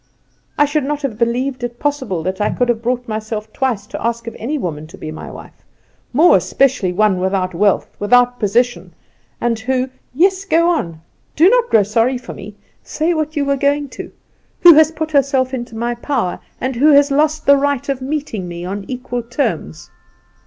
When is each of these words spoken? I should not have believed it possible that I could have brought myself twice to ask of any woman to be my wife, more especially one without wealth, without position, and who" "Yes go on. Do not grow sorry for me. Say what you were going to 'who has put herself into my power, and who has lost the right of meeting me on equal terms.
I 0.57 0.65
should 0.65 0.83
not 0.83 1.03
have 1.03 1.19
believed 1.19 1.63
it 1.63 1.77
possible 1.77 2.23
that 2.23 2.41
I 2.41 2.49
could 2.49 2.69
have 2.69 2.81
brought 2.81 3.07
myself 3.07 3.53
twice 3.53 3.85
to 3.85 4.03
ask 4.03 4.25
of 4.25 4.35
any 4.39 4.57
woman 4.57 4.87
to 4.87 4.97
be 4.97 5.11
my 5.11 5.29
wife, 5.29 5.63
more 6.11 6.35
especially 6.37 6.91
one 6.91 7.19
without 7.19 7.53
wealth, 7.53 7.87
without 7.99 8.39
position, 8.39 8.95
and 9.39 9.59
who" 9.59 9.91
"Yes 10.15 10.43
go 10.43 10.67
on. 10.71 11.01
Do 11.35 11.51
not 11.51 11.69
grow 11.69 11.83
sorry 11.83 12.17
for 12.17 12.33
me. 12.33 12.55
Say 12.81 13.13
what 13.13 13.35
you 13.35 13.45
were 13.45 13.57
going 13.57 13.89
to 13.89 14.11
'who 14.61 14.73
has 14.73 14.91
put 14.91 15.11
herself 15.11 15.53
into 15.53 15.75
my 15.75 15.93
power, 15.93 16.39
and 16.59 16.77
who 16.77 16.93
has 16.93 17.11
lost 17.11 17.45
the 17.45 17.55
right 17.55 17.87
of 17.87 18.01
meeting 18.01 18.47
me 18.47 18.65
on 18.65 18.85
equal 18.87 19.21
terms. 19.21 19.91